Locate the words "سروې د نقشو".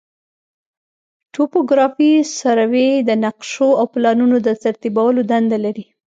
2.39-3.69